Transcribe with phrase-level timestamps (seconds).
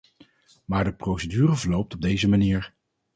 [0.65, 2.73] Maar de procedure verloopt op deze manier.